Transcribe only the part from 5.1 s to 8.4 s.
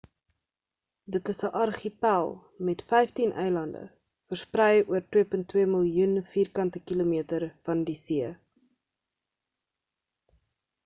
2.2 miljoen km2 van die see